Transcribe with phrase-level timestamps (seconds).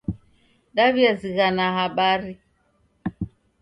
[0.75, 2.33] Daw'iazighana habari.